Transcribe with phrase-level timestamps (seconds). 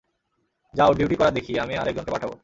[0.73, 2.31] যাও, ডিউটি করা দেখি, আমি আরেক জনকে পাঠাব।